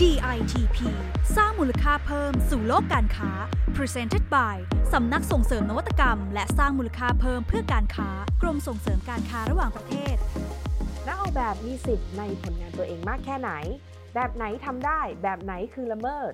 [0.00, 0.78] DITP
[1.36, 3.30] สร้างมูลค่าเพิ่มสู่โลกการค้า
[3.76, 4.56] Presented by
[4.92, 8.08] สำนักส่งเสริมนวัตกรรม และสร้างมูลค่าเพิ่มเพื่อการค้า
[8.42, 10.16] กรมส่งเสริมการค้าระหว่างประเทศ
[11.06, 13.50] นักออกแบบมีสิทธิ์ในผลงานตัวเองมากแค่ไหน
[14.14, 16.32] แบบไหนทำได้แบบไหนคือละเมิด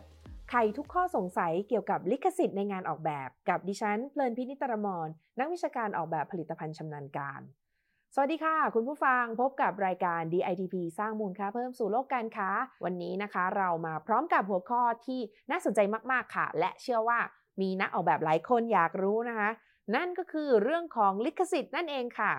[0.51, 7.41] ใครทุกข้อสงสัยเกี่ยวกับลิขสิทธิ์ในงานออกแบบ กับดิฉันเพลินพินิตรมรนักวิชาการออกแบบผลิตภัณฑ์ชำนาญการ
[8.15, 12.49] สวัสดีค่ะ คุณผู้ฟังพบกับรายการ DITP สร้างมูลค่าเพิ่มสู่โลกการค้า
[12.85, 15.80] วันนี้นะคะ เรามาพร้อมกับหัวข้อที่น่าสนใจ
[16.13, 17.19] มาก ๆ ค่ะ และเชื่อว่า
[17.61, 19.51] มีนักออกแบบหลายคนอยากรู้นะคะ
[19.95, 22.33] นั่นก็คือเรื่องของลิขสิทธิ์นั่นเองค่ะ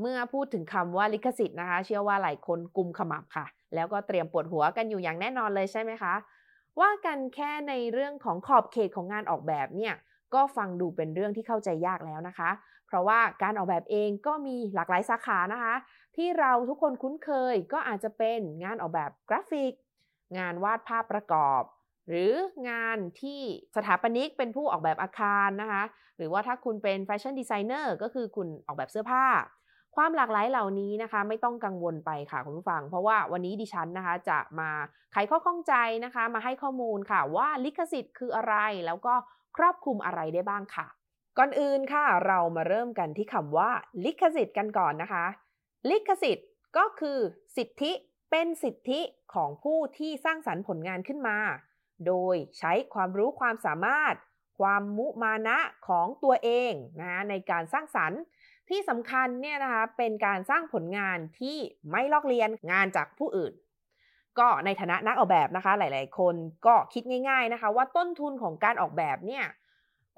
[0.00, 6.14] เมื่อพูดถึงคำว่าลิขสิทธิ์นะคะ เชื่อว่าหลายคนกุมขมับค่ะ แล้วก็เตรียมปวดหัวกันอยู่อย่างแน่นอนเลยใช่ไหมคะ
[6.80, 9.94] ว่ากันแค่ในเรื่องของขอบเขตของงานออกแบบเนี่ย
[10.34, 12.50] ก็ฟังดูเป็นเรื่องที่เข้าใจยากแล้วนะคะ
[12.90, 15.74] เพราะว่าการออกแบบเองก็มีหลากหลายสาขานะคะ
[16.16, 19.72] ที่เราทุกคนคุ้นเคยก็อาจจะเป็นงานออกแบบกราฟิก
[20.38, 21.62] งานวาดภาพประกอบ
[22.08, 22.32] หรือ
[22.68, 23.40] งานที่
[23.76, 25.82] สถาปนิกเป็นผู้ออกแบบอาคารนะคะ
[26.16, 29.26] หรือว่าถ้าคุณเป็นแฟชั่นดีไซเนอร์ก็คือคุณออกแบบเสื้อผ้า
[29.96, 34.70] ความหลากหลายเหล่านี้นะคะ ไม่ต้องกังวลไปค่ะคุณผู้ฟัง เพราะว่าวันนี้ดิฉันนะคะจะมา
[35.12, 38.54] ไขข้อข้องใจนะคะ มาให้ข้อมูลค่ะว่าลิขสิทธิ์คืออะไร
[38.86, 39.14] แล้วก็
[39.56, 40.86] ครอบคลุมอะไรได้บ้างค่ะ
[41.38, 43.70] ก่อนอื่นค่ะ เรามาเริ่มกันที่คำว่า
[44.04, 45.26] ลิขสิทธิ์กันก่อนนะคะ
[45.90, 47.18] ลิขสิทธิ์ก็คือ
[47.56, 47.92] สิทธิ
[48.30, 49.00] เป็นสิทธิ
[49.34, 51.38] ของผู้ที่สร้างสรรค์ผลงานขึ้นมา
[52.06, 54.14] โดยใช้ความรู้ความสามารถ
[54.60, 55.58] ความมุมานะ
[55.88, 58.20] ของตัวเองนะในการสร้างสรรค์
[58.68, 61.56] ที่สำคัญเนี่ยนะคะเป็นการสร้างผลงานที่
[61.90, 63.52] ไม่ลอกเลียนงานจากผู้อื่น
[64.38, 66.34] ก็ในฐานะนักออกแบบนะคะหลาย ๆ คน
[66.66, 69.44] ก็คิดง่าย ๆนะคะ ว่าต้นทุนของการออกแบบเนี่ย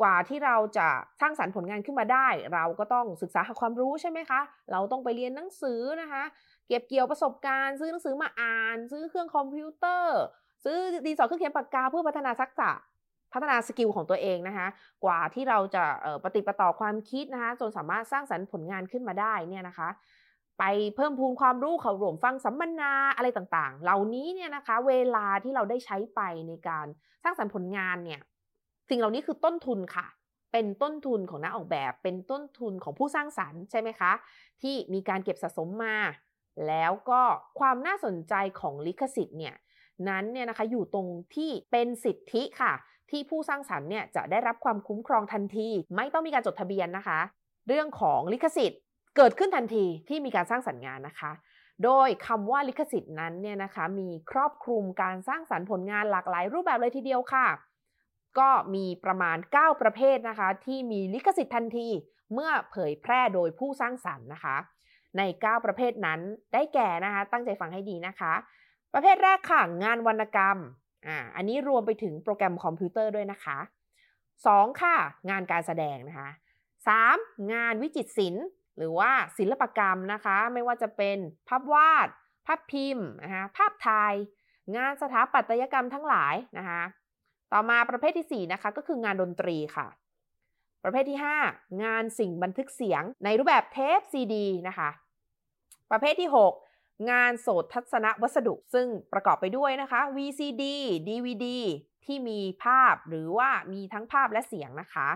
[0.01, 0.89] กว่าที่เราจะ
[1.21, 4.41] สร้างสรรค์ผลงานขึ้นมาได้ เราก็ต้องศึกษาหาความรู้ใช่ไหมคะ
[4.73, 6.23] เราต้องไปเรียนหนังสือนะคะ
[6.69, 10.21] เก็บเกี่ยวประสบการณ์ ซื้อหนังสือมาอ่าน ซื้อเครื่องคอมพิวเตอร์
[10.65, 10.77] ซื้อ
[11.07, 12.71] ดีสอเครื่องเขียนปากกาเพื่อพัฒนาทักษะ
[13.33, 14.67] พัฒนาสกิลของตัวเองนะคะ
[15.05, 15.85] กว่าที่เราจะ
[16.25, 19.89] ปฏิปต่อความคิดนะคะจนสามารถสร้างสรรค์ผลงานขึ้นมาได้เนี่ยนะคะ
[20.59, 20.65] ไป
[20.97, 26.87] เพิ่มพูนความรู้เขารวมฟังสัมมนาอะไรต่างๆ เหล่านี้เนี่ยนะคะ เวลาที่เราได้ใช้ไปในการ
[27.23, 28.21] สร้างสรรค์ผลงานเนี่ย
[28.89, 30.07] สิ่งเหล่านี้คือต้นทุนค่ะ
[30.53, 34.13] เป็นต้นทุนของนักออกแบบ เป็นต้นทุนของผู้สร้างสรรค์ใช่ไหมคะ
[34.63, 35.97] ที่มีการเก็บสะสมมา
[36.69, 37.23] แล้วก็
[37.59, 39.55] ความน่าสนใจของลิขสิทธิ์เนี่ย
[40.09, 42.73] นั้นเนี่ยนะคะอยู่ตรงที่เป็นสิทธิค่ะ
[43.11, 47.21] ที่ผู้สร้างสรรค์เนี่ยจะได้รับความคุ้มครองทันที ไม่ต้องมีการจดทะเบียนนะคะ
[47.69, 48.81] เรื่องของลิขสิทธิ์
[49.17, 51.33] เกิดขึ้นทันทีที่มีการสร้างสรรค์งานนะคะ
[51.85, 57.47] โดยคำว่าลิขสิทธิ์นั้นเนี่ยนะคะมีครอบคลุมการสร้างสรรค์ผลงานหลากหลายรูปแบบเลยทีเดียวค่ะ
[58.39, 61.89] ก็มีประมาณ 9 ประเภทนะคะ ที่มีลิขสิทธิ์ทันที
[62.33, 64.57] เมื่อเผยแพร่โดยผู้สร้างสรรค์นะคะ
[65.19, 66.21] ใน 9 ประเภทนั้น
[66.53, 68.33] ได้แก่นะคะ ตั้งใจฟังให้ดีนะคะ
[68.95, 70.59] ประเภทแรกค่ะ งานวรรณกรรม
[71.07, 73.59] อ่าอันนี้รวมไปถึงโปรแกรมคอมพิวเตอร์ด้วยนะคะ
[74.21, 74.83] 2.
[74.83, 74.97] ค่ะ
[75.31, 76.31] งานการแสดงนะคะ
[76.91, 77.53] 3.
[77.53, 78.47] งานวิจิตรศิลป์
[78.79, 81.19] หรือว่าศิลปกรรมนะคะ ไม่ว่าจะเป็น
[81.49, 82.09] ภาพวาด
[82.47, 84.15] ภาพพิมพ์นะคะภาพถ่าย
[84.77, 86.83] งานสถาปัตยกรรมทั้งหลายนะคะ
[87.53, 89.87] ต่อมาประเภทที่ 4 นะคะ ก็คืองานดนตรีค่ะ
[90.85, 91.19] ประเภทที่
[91.49, 94.91] 5 งานสิ่งบันทึกเสียงในรูปแบบเทปซีดีนะคะ
[95.91, 96.31] ประเภทที่
[96.69, 100.65] 6 งานโสตทัศนวัสดุ ซึ่งประกอบไปด้วยนะคะ VCD
[101.09, 101.47] DVD
[102.05, 105.09] ที่มีภาพหรือว่ามีทั้งภาพและเสียงนะคะ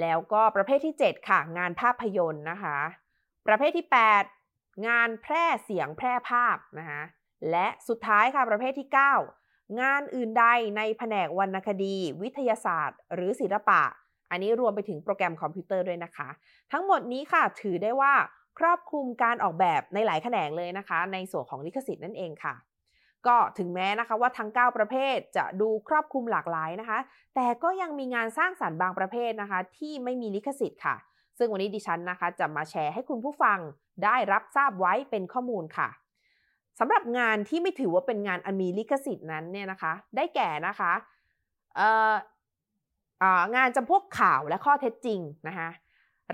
[0.00, 2.78] แล้วก็ประเภทที่ 7 ค่ะ งานภาพยนตร์นะคะ
[3.46, 3.86] ประเภทที่
[4.34, 7.02] 8 งานแพร่เสียงแพร่ภาพนะคะ
[7.50, 9.45] และสุดท้ายค่ะประเภทที่ 9
[9.80, 10.44] งานอื่นใด
[10.76, 13.82] ในแผนกวรรณคดี วิทยาศาสตร์ หรือศิลปะ
[14.30, 16.28] อันนี้รวมไปถึงโปรแกรมคอมพิวเตอร์ด้วยนะคะ
[16.72, 18.12] ทั้งหมดนี้ค่ะถือได้ว่า
[18.58, 22.54] ครอบคลุมการออกแบบในหลายแขนงเลยนะคะ ในส่วนของลิขสิทธิ์นั่นเองค่ะ
[23.26, 26.98] ก็ถึงแม้นะคะว่าทั้ง 9 ประเภทจะดูครอบคลุมหลากหลายนะคะ
[27.34, 30.96] แต่ก็ยังมีงานสร้างสรรค์บางประเภทนะคะ ที่ไม่มีลิขสิทธิ์ค่ะ
[31.38, 33.58] ซึ่งวันนี้ดิฉันนะคะ จะมาแชร์ให้คุณผู้ฟัง
[34.04, 35.88] ได้รับทราบไว้เป็นข้อมูลค่ะ
[36.78, 40.92] สำหรับงานที่ไม่ถือว่าเป็นงานอันมีลิขสิทธิ์นั้นเนี่ยนะคะ ได้แก่นะคะ
[43.56, 45.68] งานจำพวกข่าวและข้อเท็จจริงนะคะ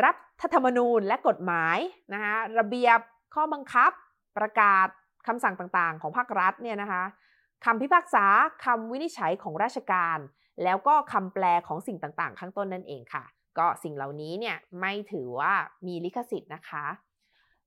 [0.04, 0.16] รับ
[0.54, 1.78] ธรรมนูญและกฎหมาย
[2.14, 2.98] นะคะระเบียบ
[3.34, 3.90] ข้อบังคับ
[4.38, 4.88] ประกาศ
[5.26, 7.02] คำสั่งต่างๆ ของภาครัฐเนี่ยนะคะ
[7.64, 8.26] คำพิพากษา
[8.64, 10.18] คำวินิจฉัยของราชการ
[10.62, 13.24] แล้วก็คำแปลของสิ่งต่างๆ ข้างต้นนั่นเองค่ะ
[13.58, 15.52] ก็สิ่งเหล่านี้เนี่ยไม่ถือว่า
[15.86, 16.84] มีลิขสิทธิ์นะคะ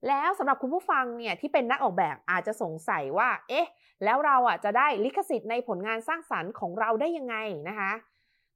[0.08, 3.66] แล้วสำหรับคุณผู้ฟังเนี่ยที่เป็นนักออกแบบอาจจะสงสัยว่า เอ๊ะ
[4.04, 7.36] แล้วเราอะจะได้ลิขสิทธิ์ในผลงานสร้างสรรค์ของเราได้ยังไง
[7.68, 7.92] นะคะ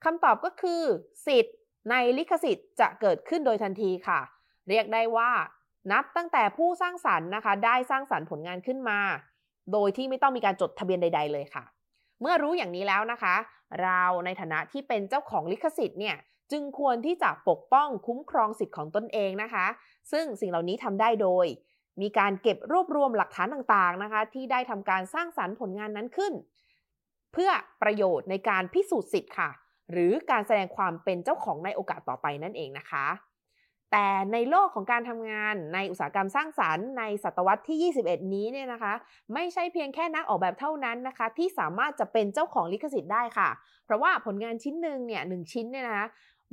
[0.04, 0.82] คำตอบก็คือ
[1.26, 1.56] สิทธิ์
[1.90, 4.20] ในลิขสิทธิ์จะเกิดขึ้นโดยทันทีค่ะ
[4.68, 5.30] เรียกได้ว่า
[5.92, 9.00] นับตั้งแต่ผู้สร้างสรรค์นะคะ ได้สร้างสรรค์ผลงานขึ้นมา
[9.72, 11.64] โดยที่ไม่ต้องมีการจดทะเบียนใด ๆ เลยค่ะ
[12.20, 13.34] เมื่อรู้อย่างนี้แล้วนะคะ
[13.82, 16.16] เราในฐานะที่เป็นเจ้าของลิขสิทธิ์เนี่ย
[16.52, 19.66] จึงควรที่จะปกป้องคุ้มครองสิทธิ์ของตนเองนะคะ
[20.12, 21.46] ซึ่งสิ่งเหล่านี้ทำได้โดย
[22.00, 26.32] มีการเก็บรวบรวมหลักฐานต่างๆนะคะ ที่ได้ทำการสร้างสารรค์ผลงานนั้นขึ้น
[27.32, 27.50] เพื่อ
[27.82, 29.50] ประโยชน์ในการพิสูจน์สิทธิ์ค่ะ
[29.92, 33.06] หรือการแสดงความเป็นเจ้าของในโอกาสต่อไปนั่นเองนะคะ
[33.92, 38.94] แต่ในโลกของการทำงานในอุตสาหกรรมสร้างสารรค์ในศตวรรษที่ 21 นี้เนี่ยนะคะ
[39.34, 43.48] ไม่ใช่เพียงแค่นักออกแบบเท่านั้นนะคะ ที่สามารถจะเป็นเจ้าของลิขสิทธิ์ได้ค่ะ
[43.84, 46.06] เพราะว่าผลงานชิ้นหนึ่งเนี่ยหนึ่งชิ้นเนี่ยนะคะ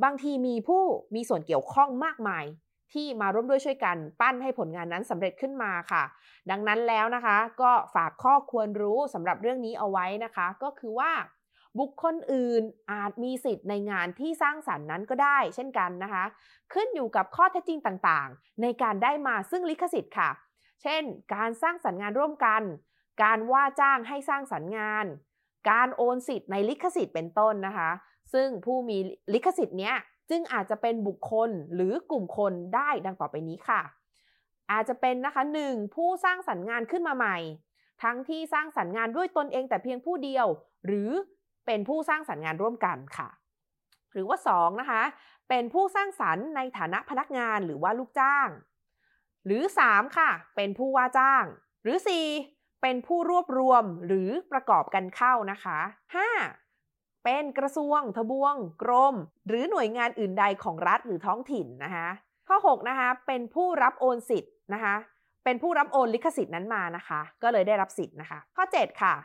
[0.03, 0.83] บางทีมีผู้
[1.15, 2.45] มีส่วนเกี่ยวข้องมากมาย
[2.93, 6.03] ที่มาร่วมด้วยช่วยกันปั้นให้ผลงานนั้นสำเร็จขึ้นมาค่ะ
[6.51, 11.11] ดังนั้นแล้วนะคะ ก็ฝากข้อควรรู้สำหรับเรื่องนี้เอาไว้นะคะ ก็คือว่า
[11.79, 16.23] บุคคลอื่นอาจมีสิทธิ์ในงานที่สร้างสรรค์นั้นก็ได้ เช่นกันนะคะ
[16.73, 20.29] ขึ้นอยู่กับข้อเท็จจริงต่างๆ ในการได้มาซึ่งลิขสิทธิ์ค่ะ
[20.81, 21.03] เช่น
[21.35, 22.61] การสร้างสรรค์งานร่วมกัน
[23.23, 25.05] การว่าจ้างให้สร้างสรรค์งาน
[25.69, 27.89] การโอนสิทธิ์ในลิขสิทธิ์เป็นต้นนะคะ
[28.33, 28.97] ซึ่งผู้มี
[29.33, 29.95] ลิขสิทธิ์เนี้ย
[30.29, 33.81] จึงอาจจะเป็นบุคคลหรือกลุ่มคนได้ดังต่อไปนี้ค่ะ
[34.71, 35.95] อาจจะเป็นนะคะ 1.
[35.95, 37.37] ผู้สร้างสรรค์งานขึ้นมาใหม่
[38.03, 40.47] ทั้งที่สร้างสรรค์งานด้วยตนเองแต่เพียงผู้เดียว
[40.85, 41.09] หรือ
[41.65, 43.29] เป็นผู้สร้างสรรค์งานร่วมกันค่ะ
[44.13, 45.03] หรือว่า 2 นะคะ
[45.49, 48.47] เป็นผู้สร้างสรรค์ในฐานะพนักงานหรือว่าลูกจ้าง
[49.45, 51.43] หรือ 3 ค่ะ เป็นผู้ว่าจ้าง
[51.83, 51.97] หรือ
[52.39, 55.79] 4 เป็นผู้รวบรวมหรือประกอบกันเข้านะคะ
[56.25, 56.66] 5.
[57.29, 59.15] เป็นกระทรวง ทบวง กรม
[59.47, 62.07] หรือหน่วยงานอื่นใดของรัฐหรือท้องถิ่นนะคะ
[62.47, 64.95] ข้อ6นะคะเป็นผู้รับโอนสิทธิ์นะคะ
[65.43, 69.15] เป็นผู้รับโอนลิขสิทธิ์นั้นมานะคะ ก็เลยได้รับสิทธิ์นะคะ ข้อ 7 ค่ะ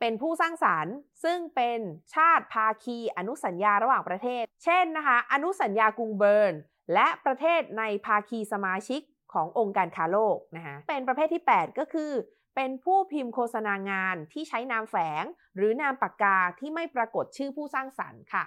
[0.00, 0.94] เป็นผู้สร้างสารรค์
[1.24, 1.80] ซึ่งเป็น
[2.14, 6.54] ชาติภาคีอนุสัญญาระหว่างประเทศ เช่นนะคะ อนุสัญญากรุงเบิร์น
[6.94, 9.00] และประเทศในภาคีสมาชิก
[9.32, 12.12] ขององค์การค้าโลกนะคะเป็นประเภทที่ 8 ก็คือ
[12.54, 15.24] เป็นผู้พิมพ์โฆษณางานที่ใช้นามแฝง
[15.56, 18.46] หรือนามปากกาที่ไม่ปรากฏชื่อผู้สร้างสรรค์ค่ะ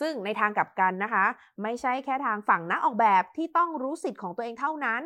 [0.00, 1.24] ซึ่งในทางกลับกันนะคะ
[1.62, 5.02] ไม่ใช่แค่ทางฝั่งนักออกแบบที่ต้องรู้สิทธิ์ของตัวเองเท่านั้น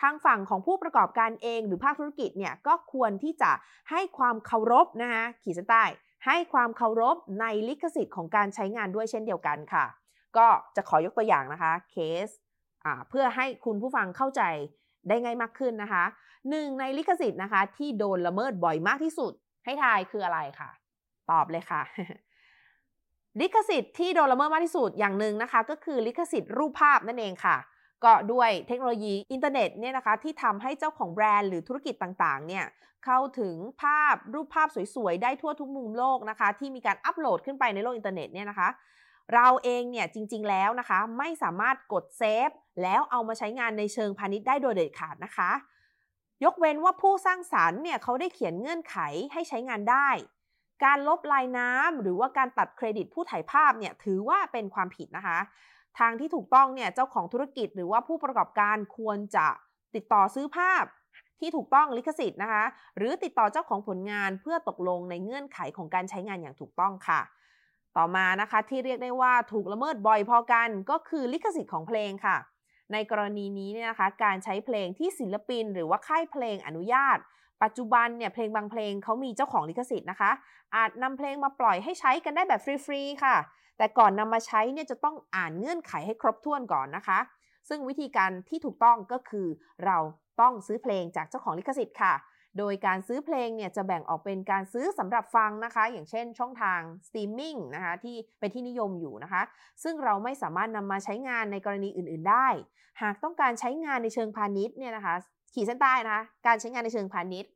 [0.00, 3.50] ทางฝั่งของผู้ประกอบการเองหรือภาคธุรกิจเนี่ยก็ควรที่จะ
[3.90, 5.84] ให้ความเคารพนะคะขีดเส้นใต้
[6.26, 9.84] ให้ความเคารพในลิขสิทธิ์ของการใช้งานด้วยเช่นเดียวกันค่ะ
[10.36, 12.28] ก็จะขอยกตัวอย่างนะคะเคส
[13.08, 14.42] เพื่อให้คุณผู้ฟังเข้าใจ
[15.08, 16.04] ได้ง่ายมากขึ้นนะคะ
[16.50, 19.32] หนึ่งในลิขสิทธิ์นะคะ ที่โดนละเมิดบ่อยมากที่สุด
[19.64, 20.70] ให้ทายคืออะไรค่ะ
[21.30, 21.82] ตอบเลยค่ะ
[23.40, 27.56] ลิขสิทธิ์ที่โดนละเมิดมากที่สุดอย่างหนึ่งนะคะ ก็คือลิขสิทธิ์รูปภาพนั่นเองค่ะ
[28.04, 32.64] ก็ด้วยเทคโนโลยีอินเทอร์เน็ตเนี่ยนะคะ ที่ทำให้เจ้าของแบรนด์หรือธุรกิจต่างๆ เนี่ย
[33.04, 38.68] เข้าถึงภาพรูปภาพสวยๆ ได้ทั่วทุกมุมโลกนะคะ ที่มีการอัปโหลดขึ้นไปในโลกอินเทอร์เน็ตเนี่ยนะคะ
[39.34, 42.50] เราเองเนี่ยจริงๆแล้วนะคะ ไม่สามารถกดเซฟ
[42.82, 45.50] แล้วเอามาใช้งานในเชิงพาณิชย์ได้โดยเด็ดขาดนะคะ
[46.44, 48.96] ยกเว้นว่าผู้สร้างสารรค์เนี่ยเขาได้เขียนเงื่อนไข
[49.32, 50.08] ให้ใช้งานได้
[50.84, 55.38] การลบลายน้ำหรือว่าการตัดเครดิตผู้ถ่ายภาพเนี่ยถือว่าเป็นความผิดนะคะ
[55.98, 59.46] ทางที่ถูกต้องเนี่ยเจ้าของธุรกิจหรือว่าผู้ประกอบการควรจะ
[59.94, 60.84] ติดต่อซื้อภาพ
[61.40, 62.64] ที่ถูกต้องลิขสิทธิ์นะคะ
[62.96, 67.20] หรือติดต่อเจ้าของผลงานเพื่อตกลงในเงื่อนไขของการใช้งานอย่างถูกต้องค่ะ
[67.96, 72.36] ต่อมานะคะที่เรียกได้ว่าถูกละเมิดบ่อยพอกันก็คือลิขสิทธิ์ของเพลงค่ะ
[72.92, 77.18] ในกรณีนี้เนี่ยนะคะการใช้เพลงที่ศิลปิน หรือว่าค่ายเพลงอนุญาต
[77.62, 80.30] ปัจจุบันเนี่ยเพลงบางเพลงเขามีเจ้าของลิขสิทธิ์นะคะ
[80.76, 83.36] อาจนำเพลงมาปล่อยให้ใช้กันได้แบบฟรีๆค่ะ
[83.78, 87.18] แต่ก่อนนำมาใช้เนี่ยจะต้องอ่านเงื่อนไขให้ครบถ้วนก่อนนะคะ
[87.68, 89.46] ซึ่งวิธีการที่ถูกต้องก็คือ
[89.84, 89.98] เรา
[90.40, 92.14] ต้องซื้อเพลงจากเจ้าของลิขสิทธิ์ค่ะ
[92.58, 99.42] โดยการซื้อเพลงเนี่ยจะแบ่งออกเป็นการซื้อสำหรับฟังนะคะ อย่างเช่นช่องทางสตรีมมิ่งนะคะที่เป็นที่นิยมอยู่นะคะ
[99.82, 102.48] ซึ่งเราไม่สามารถนำมาใช้งานในกรณีอื่น ๆ ได้
[103.02, 105.14] หากต้องการใช้งานในเชิงพาณิชย์เนี่ยนะคะ
[105.54, 107.50] ขีดเส้นใต้นะคะ การใช้งานในเชิงพาณิชย์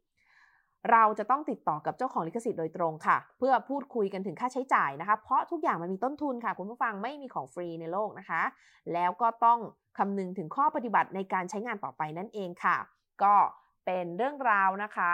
[0.93, 8.43] เราจะต้องติดต่อกับเจ้าของลิขสิทธิ์โดยตรงค่ะ เพื่อพูดคุยกันถึงค่าใช้จ่ายนะคะ เพราะทุกอย่างมันมีต้นทุนค่ะคุณผู้ฟังไม่มีของฟรีในโลกนะคะ
[8.93, 9.59] แล้วก็ต้อง
[9.99, 12.77] คำนึงถึงข้อปฏิบัติในการใช้งานต่อไปนั่นเองค่ะ
[13.23, 13.35] ก็
[13.85, 15.13] เป็นเรื่องราวนะคะ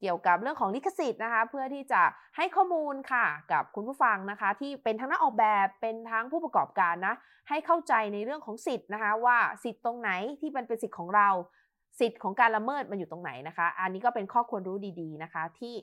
[0.00, 2.02] เกี่ยวกับเรื่องของลิขสิทธิ์นะคะ เพื่อที่จะ
[2.36, 7.14] ให้ข้อมูลค่ะ กับคุณผู้ฟังนะคะ ที่เป็นทั้งนักออกแบบเป็นทั้งผู้ประกอบการนะ
[7.48, 10.10] ให้เข้าใจในเรื่องของสิทธิ์นะคะ ว่าสิทธิ์ตรงไหน
[10.40, 11.28] ที่มันเป็นสิทธิ์ของเรา
[12.00, 15.74] สิทธิ์ของการละเมิดมันอยู่ตรงไหนนะคะ อันนี้ก็เป็นข้อควรรู้ดีๆนะคะ ที่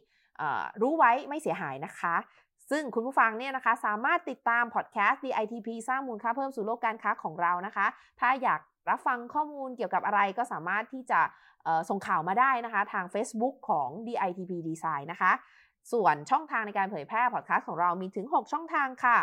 [0.82, 2.16] รู้ไว้ไม่เสียหายนะคะ
[2.72, 7.88] ซึ่งคุณผู้ฟังเนี่ยนะคะ สามารถติดตามพอดแคสต์ DITP สร้างมูลค่าเพิ่มสู่โลกการค้าของเรานะคะ
[8.20, 11.22] ถ้าอยากรับฟังข้อมูลเกี่ยวกับอะไรก็สามารถที่จะ
[11.90, 15.32] ส่งข่าวมาได้นะคะ ทาง Facebook ของ DITP Design นะคะ
[15.92, 19.18] ส่วนช่องทางในการเผยแพร่พอดแคสต์ของเรามีถึง 6 ช่องทางค่ะ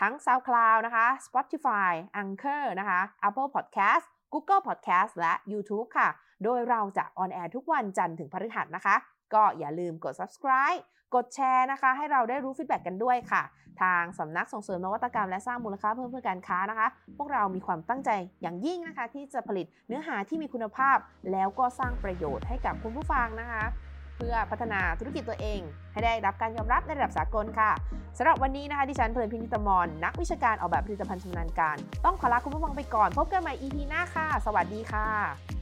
[0.00, 6.08] ทั้ง SoundCloud นะคะ Spotify Anchor นะคะ Apple Podcast Google Podcast และ YouTube ค่ะ
[6.44, 8.96] โดยเราจะ on air ทุกวันจันทร์ถึงพฤหัสนะคะ
[9.34, 10.80] ก็อย่าลืมกด subscribe
[11.14, 13.42] กดแชร์นะคะ ให้เราได้รู้ feedback กันด้วยค่ะ
[13.82, 18.10] ทางสำนักส่งเสริมนวัตกรรมและสร้างมูลค่าเพิ่มเพื่อการค้านะคะ พวกเรามีความตั้งใจ
[18.42, 20.96] อย่างยิ่งนะคะ ที่จะผลิตเนื้อหาที่มีคุณภาพ
[21.32, 23.64] แล้วก็สร้างประโยชน์ให้กับคุณผู้ฟังนะคะ
[24.16, 25.60] เพื่อพัฒนาธุรกิจตัวเอง
[25.92, 27.70] ให้ได้รับการยอมรับในระดับสากลค่ะ
[28.18, 35.55] สำหรับวันนี้นะคะดิฉันเพลินพินิตมรนักวิชาการออกแบบผลิตภัณฑ์ชำนาญการ ต้องขอลาคุณผู้ฟังไปก่อน พบกันใหม่ EP หน้าค่ะ สวัสดีค่ะ